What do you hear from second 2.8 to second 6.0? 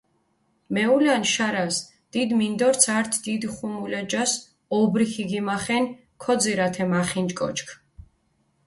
ართი დიდი ხუმულა ჯას ობრი ქიგიმახენი,